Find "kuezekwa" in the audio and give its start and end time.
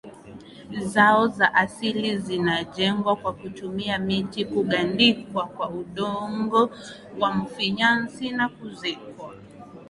8.49-9.35